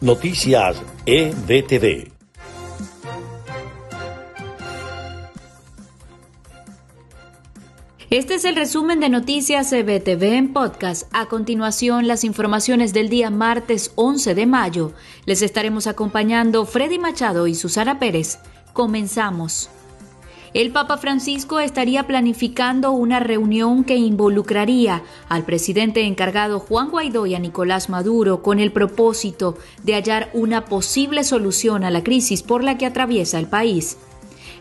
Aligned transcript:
Noticias 0.00 0.80
EBTV. 1.06 2.12
Este 8.08 8.34
es 8.34 8.44
el 8.44 8.54
resumen 8.54 9.00
de 9.00 9.08
Noticias 9.08 9.72
EBTV 9.72 10.22
en 10.22 10.52
podcast. 10.52 11.12
A 11.12 11.26
continuación, 11.26 12.06
las 12.06 12.22
informaciones 12.22 12.92
del 12.92 13.08
día 13.08 13.30
martes 13.30 13.90
11 13.96 14.36
de 14.36 14.46
mayo. 14.46 14.92
Les 15.26 15.42
estaremos 15.42 15.88
acompañando 15.88 16.64
Freddy 16.64 17.00
Machado 17.00 17.48
y 17.48 17.56
Susana 17.56 17.98
Pérez. 17.98 18.38
Comenzamos. 18.72 19.68
El 20.54 20.72
Papa 20.72 20.96
Francisco 20.96 21.60
estaría 21.60 22.06
planificando 22.06 22.92
una 22.92 23.20
reunión 23.20 23.84
que 23.84 23.96
involucraría 23.96 25.02
al 25.28 25.44
presidente 25.44 26.06
encargado 26.06 26.58
Juan 26.58 26.90
Guaidó 26.90 27.26
y 27.26 27.34
a 27.34 27.38
Nicolás 27.38 27.90
Maduro 27.90 28.42
con 28.42 28.58
el 28.58 28.72
propósito 28.72 29.58
de 29.82 29.94
hallar 29.94 30.30
una 30.32 30.64
posible 30.64 31.22
solución 31.24 31.84
a 31.84 31.90
la 31.90 32.02
crisis 32.02 32.42
por 32.42 32.64
la 32.64 32.78
que 32.78 32.86
atraviesa 32.86 33.38
el 33.38 33.46
país. 33.46 33.98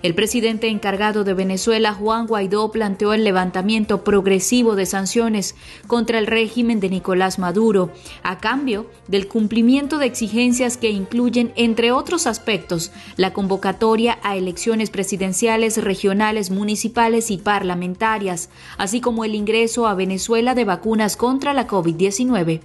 El 0.04 0.14
presidente 0.14 0.68
encargado 0.68 1.24
de 1.24 1.34
Venezuela, 1.34 1.94
Juan 1.94 2.28
Guaidó, 2.28 2.72
planteó 2.72 3.14
el 3.14 3.24
levantamiento 3.24 4.04
progresivo 4.04 4.76
de 4.76 4.86
sanciones 4.86 5.56
contra 5.88 6.20
el 6.20 6.28
régimen 6.28 6.80
de 6.80 6.90
Nicolás 6.90 7.40
Maduro, 7.40 7.92
a 8.22 8.38
cambio 8.38 8.86
del 9.08 9.28
cumplimiento 9.28 9.98
de 9.98 10.06
exigencias 10.06 10.78
que 10.78 10.92
incluyen, 10.92 11.52
entre 11.56 11.92
otros 11.92 12.28
aspectos, 12.28 12.92
la 13.16 13.34
convocatoria 13.34 14.20
a 14.22 14.36
elecciones 14.36 14.90
presidenciales, 14.90 15.84
regionales, 15.84 16.52
municipales 16.52 17.32
y 17.32 17.38
parlamentarias, 17.38 18.50
así 18.78 19.02
como 19.02 19.26
el 19.26 19.34
ingreso 19.34 19.88
a 19.88 19.96
Venezuela 19.96 20.54
de 20.54 20.66
vacunas 20.66 21.18
contra 21.18 21.54
la 21.54 21.68
COVID-19. 21.68 22.62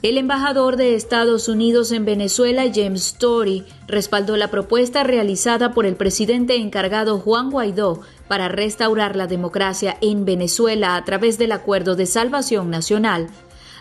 El 0.00 0.16
embajador 0.16 0.76
de 0.76 0.94
Estados 0.94 1.48
Unidos 1.48 1.90
en 1.90 2.04
Venezuela, 2.04 2.70
James 2.72 3.04
Story, 3.04 3.64
respaldó 3.88 4.36
la 4.36 4.48
propuesta 4.48 5.02
realizada 5.02 5.72
por 5.72 5.86
el 5.86 5.96
presidente 5.96 6.54
encargado 6.54 7.18
Juan 7.18 7.50
Guaidó 7.50 8.02
para 8.28 8.46
restaurar 8.46 9.16
la 9.16 9.26
democracia 9.26 9.96
en 10.00 10.24
Venezuela 10.24 10.94
a 10.94 11.04
través 11.04 11.36
del 11.36 11.50
Acuerdo 11.50 11.96
de 11.96 12.06
Salvación 12.06 12.70
Nacional. 12.70 13.26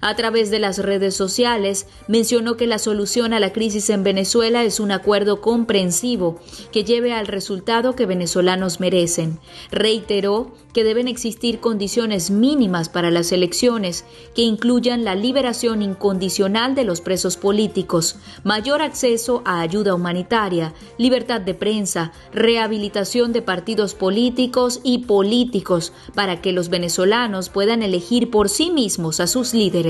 A 0.01 0.15
través 0.15 0.51
de 0.51 0.59
las 0.59 0.79
redes 0.79 1.15
sociales, 1.15 1.87
mencionó 2.07 2.57
que 2.57 2.67
la 2.67 2.79
solución 2.79 3.33
a 3.33 3.39
la 3.39 3.53
crisis 3.53 3.89
en 3.89 4.03
Venezuela 4.03 4.63
es 4.63 4.79
un 4.79 4.91
acuerdo 4.91 5.41
comprensivo 5.41 6.39
que 6.71 6.83
lleve 6.83 7.13
al 7.13 7.27
resultado 7.27 7.95
que 7.95 8.05
venezolanos 8.05 8.79
merecen. 8.79 9.39
Reiteró 9.71 10.51
que 10.73 10.83
deben 10.83 11.07
existir 11.07 11.59
condiciones 11.59 12.29
mínimas 12.29 12.89
para 12.89 13.09
las 13.09 13.31
elecciones 13.31 14.05
que 14.35 14.43
incluyan 14.43 15.03
la 15.03 15.15
liberación 15.15 15.81
incondicional 15.81 16.75
de 16.75 16.83
los 16.83 17.01
presos 17.01 17.35
políticos, 17.35 18.17
mayor 18.43 18.83
acceso 18.83 19.41
a 19.43 19.61
ayuda 19.61 19.95
humanitaria, 19.95 20.75
libertad 20.99 21.41
de 21.41 21.55
prensa, 21.55 22.11
rehabilitación 22.31 23.33
de 23.33 23.41
partidos 23.41 23.95
políticos 23.95 24.79
y 24.83 24.99
políticos 24.99 25.93
para 26.13 26.41
que 26.41 26.51
los 26.51 26.69
venezolanos 26.69 27.49
puedan 27.49 27.81
elegir 27.81 28.29
por 28.29 28.47
sí 28.49 28.69
mismos 28.69 29.19
a 29.19 29.25
sus 29.25 29.55
líderes. 29.55 29.86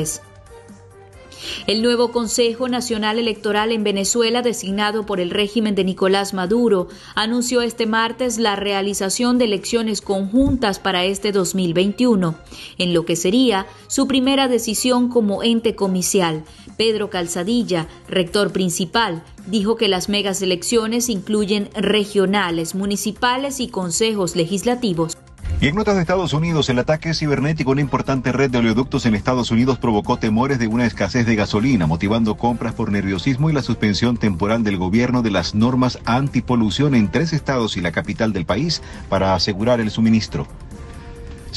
El 1.67 1.81
nuevo 1.81 2.11
Consejo 2.11 2.67
Nacional 2.67 3.19
Electoral 3.19 3.71
en 3.71 3.83
Venezuela, 3.83 4.41
designado 4.41 5.05
por 5.05 5.19
el 5.19 5.29
régimen 5.29 5.75
de 5.75 5.83
Nicolás 5.83 6.33
Maduro, 6.33 6.87
anunció 7.15 7.61
este 7.61 7.85
martes 7.85 8.37
la 8.37 8.55
realización 8.55 9.37
de 9.37 9.45
elecciones 9.45 10.01
conjuntas 10.01 10.79
para 10.79 11.05
este 11.05 11.31
2021, 11.31 12.35
en 12.77 12.93
lo 12.93 13.05
que 13.05 13.15
sería 13.15 13.67
su 13.87 14.07
primera 14.07 14.47
decisión 14.47 15.09
como 15.09 15.43
ente 15.43 15.75
comicial. 15.75 16.43
Pedro 16.77 17.09
Calzadilla, 17.09 17.87
rector 18.07 18.51
principal, 18.51 19.23
dijo 19.47 19.75
que 19.75 19.87
las 19.87 20.09
megas 20.09 20.41
elecciones 20.41 21.09
incluyen 21.09 21.69
regionales, 21.73 22.75
municipales 22.75 23.59
y 23.59 23.67
consejos 23.67 24.35
legislativos. 24.35 25.16
Y 25.59 25.69
en 25.69 25.75
notas 25.75 25.95
de 25.95 26.01
Estados 26.01 26.33
Unidos, 26.33 26.69
el 26.69 26.77
ataque 26.77 27.15
cibernético 27.15 27.71
a 27.71 27.73
una 27.73 27.81
importante 27.81 28.31
red 28.31 28.51
de 28.51 28.59
oleoductos 28.59 29.07
en 29.07 29.15
Estados 29.15 29.49
Unidos 29.49 29.79
provocó 29.79 30.17
temores 30.17 30.59
de 30.59 30.67
una 30.67 30.85
escasez 30.85 31.25
de 31.25 31.35
gasolina, 31.35 31.87
motivando 31.87 32.37
compras 32.37 32.75
por 32.75 32.91
nerviosismo 32.91 33.49
y 33.49 33.53
la 33.53 33.63
suspensión 33.63 34.17
temporal 34.17 34.63
del 34.63 34.77
gobierno 34.77 35.23
de 35.23 35.31
las 35.31 35.55
normas 35.55 35.97
antipolución 36.05 36.93
en 36.93 37.09
tres 37.09 37.33
estados 37.33 37.75
y 37.75 37.81
la 37.81 37.91
capital 37.91 38.33
del 38.33 38.45
país 38.45 38.83
para 39.09 39.33
asegurar 39.33 39.79
el 39.81 39.89
suministro. 39.89 40.45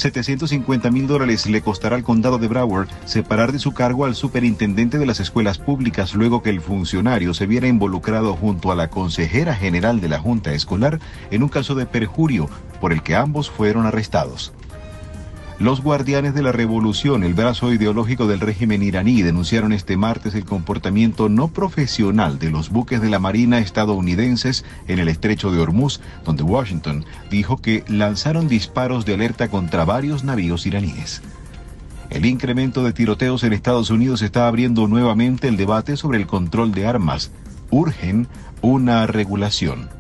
750 0.01 0.91
mil 0.91 1.07
dólares 1.07 1.47
le 1.47 1.61
costará 1.61 1.95
al 1.95 2.03
condado 2.03 2.39
de 2.39 2.49
Broward 2.49 2.89
separar 3.05 3.53
de 3.53 3.59
su 3.59 3.73
cargo 3.73 4.07
al 4.07 4.15
superintendente 4.15 4.99
de 4.99 5.07
las 5.07 5.21
escuelas 5.21 5.59
públicas 5.59 6.15
luego 6.15 6.43
que 6.43 6.51
el 6.51 6.63
funcionario 6.63 7.35
se 7.35 7.47
viera 7.47 7.69
involucrado 7.69 8.35
junto 8.35 8.73
a 8.73 8.75
la 8.75 8.89
consejera 8.89 9.55
general 9.55 10.01
de 10.01 10.09
la 10.09 10.19
Junta 10.19 10.55
Escolar 10.55 10.99
en 11.31 11.43
un 11.43 11.51
caso 11.51 11.75
de 11.75 11.87
perjurio 11.87 12.49
por 12.81 12.93
el 12.93 13.03
que 13.03 13.15
ambos 13.15 13.51
fueron 13.51 13.87
arrestados. 13.87 14.53
Los 15.61 15.83
guardianes 15.83 16.33
de 16.33 16.41
la 16.41 16.53
revolución, 16.53 17.23
el 17.23 17.35
brazo 17.35 17.71
ideológico 17.71 18.27
del 18.27 18.41
régimen 18.41 18.83
iraní, 18.83 19.21
denunciaron 19.21 19.75
este 19.75 19.99
martes 19.99 20.35
el 20.35 20.47
comportamiento 20.47 21.29
no 21.29 21.49
profesional 21.49 22.39
de 22.39 22.51
los 22.51 22.71
buques 22.71 23.03
de 23.03 23.11
la 23.11 23.19
Marina 23.19 23.59
estadounidenses 23.59 24.65
en 24.89 25.01
el 25.01 25.09
estrecho 25.09 25.51
de 25.51 25.61
Hormuz, 25.61 26.01
donde 26.25 26.45
Washington 26.45 27.05
dijo 27.31 27.59
que 27.59 27.85
lanzaron 27.89 28.49
disparos 28.49 29.05
de 29.05 29.13
alerta 29.13 29.49
contra 29.49 29.85
varios 29.85 30.25
navíos 30.25 30.65
iraníes. 30.65 31.21
El 32.09 32.25
incremento 32.25 32.83
de 32.83 32.95
tiroteos 32.95 33.45
en 33.45 33.53
Estados 33.53 33.91
Unidos 33.91 34.23
está 34.23 34.49
abriendo 34.49 34.89
nuevamente 34.89 35.47
el 35.47 35.59
debate 35.59 35.99
sobre 35.99 36.17
el 36.17 36.27
control 36.27 36.73
de 36.73 36.87
armas. 36.87 37.33
Urgen 37.69 38.29
una 38.63 39.07
regulación. 39.07 40.00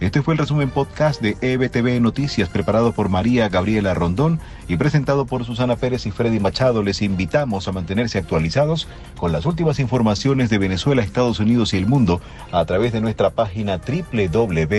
Este 0.00 0.22
fue 0.22 0.32
el 0.32 0.38
resumen 0.38 0.70
podcast 0.70 1.20
de 1.20 1.36
EBTV 1.42 2.00
Noticias 2.00 2.48
preparado 2.48 2.92
por 2.92 3.10
María 3.10 3.50
Gabriela 3.50 3.92
Rondón 3.92 4.40
y 4.66 4.78
presentado 4.78 5.26
por 5.26 5.44
Susana 5.44 5.76
Pérez 5.76 6.06
y 6.06 6.10
Freddy 6.10 6.40
Machado. 6.40 6.82
Les 6.82 7.02
invitamos 7.02 7.68
a 7.68 7.72
mantenerse 7.72 8.16
actualizados 8.16 8.88
con 9.18 9.30
las 9.30 9.44
últimas 9.44 9.78
informaciones 9.78 10.48
de 10.48 10.56
Venezuela, 10.56 11.02
Estados 11.02 11.38
Unidos 11.38 11.74
y 11.74 11.76
el 11.76 11.86
mundo 11.86 12.22
a 12.50 12.64
través 12.64 12.94
de 12.94 13.02
nuestra 13.02 13.28
página 13.28 13.78
www.ebtv.online. 13.78 14.70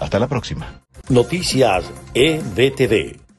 Hasta 0.00 0.18
la 0.18 0.26
próxima. 0.26 0.80
Noticias 1.08 1.84
EBTV. 2.14 3.29